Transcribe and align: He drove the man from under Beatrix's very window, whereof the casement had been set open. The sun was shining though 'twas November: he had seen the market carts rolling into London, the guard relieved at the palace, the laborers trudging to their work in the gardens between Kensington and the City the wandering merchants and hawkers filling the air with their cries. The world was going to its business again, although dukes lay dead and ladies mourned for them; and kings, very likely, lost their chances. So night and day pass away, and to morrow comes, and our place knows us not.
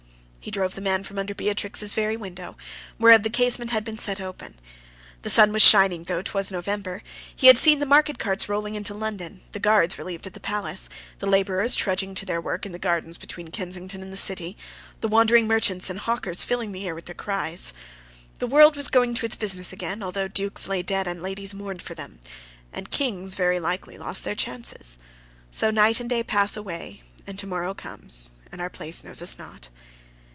He 0.43 0.49
drove 0.49 0.73
the 0.73 0.81
man 0.81 1.03
from 1.03 1.19
under 1.19 1.35
Beatrix's 1.35 1.93
very 1.93 2.17
window, 2.17 2.57
whereof 2.97 3.21
the 3.21 3.29
casement 3.29 3.69
had 3.69 3.83
been 3.83 3.99
set 3.99 4.19
open. 4.19 4.59
The 5.21 5.29
sun 5.29 5.53
was 5.53 5.61
shining 5.61 6.05
though 6.05 6.23
'twas 6.23 6.49
November: 6.49 7.03
he 7.35 7.45
had 7.45 7.59
seen 7.59 7.77
the 7.77 7.85
market 7.85 8.17
carts 8.17 8.49
rolling 8.49 8.73
into 8.73 8.95
London, 8.95 9.41
the 9.51 9.59
guard 9.59 9.99
relieved 9.99 10.25
at 10.25 10.33
the 10.33 10.39
palace, 10.39 10.89
the 11.19 11.27
laborers 11.29 11.75
trudging 11.75 12.15
to 12.15 12.25
their 12.25 12.41
work 12.41 12.65
in 12.65 12.71
the 12.71 12.79
gardens 12.79 13.19
between 13.19 13.51
Kensington 13.51 14.01
and 14.01 14.11
the 14.11 14.17
City 14.17 14.57
the 15.01 15.07
wandering 15.07 15.45
merchants 15.47 15.91
and 15.91 15.99
hawkers 15.99 16.43
filling 16.43 16.71
the 16.71 16.87
air 16.87 16.95
with 16.95 17.05
their 17.05 17.13
cries. 17.13 17.71
The 18.39 18.47
world 18.47 18.75
was 18.75 18.87
going 18.87 19.13
to 19.13 19.27
its 19.27 19.35
business 19.35 19.71
again, 19.71 20.01
although 20.01 20.27
dukes 20.27 20.67
lay 20.67 20.81
dead 20.81 21.05
and 21.07 21.21
ladies 21.21 21.53
mourned 21.53 21.83
for 21.83 21.93
them; 21.93 22.17
and 22.73 22.89
kings, 22.89 23.35
very 23.35 23.59
likely, 23.59 23.95
lost 23.95 24.23
their 24.23 24.33
chances. 24.33 24.97
So 25.51 25.69
night 25.69 25.99
and 25.99 26.09
day 26.09 26.23
pass 26.23 26.57
away, 26.57 27.03
and 27.27 27.37
to 27.37 27.45
morrow 27.45 27.75
comes, 27.75 28.37
and 28.51 28.59
our 28.59 28.71
place 28.71 29.03
knows 29.03 29.21
us 29.21 29.37
not. 29.37 29.69